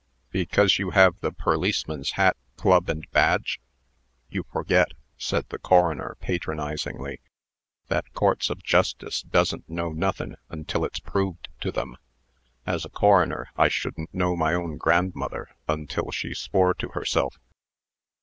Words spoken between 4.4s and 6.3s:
forget," said the coroner,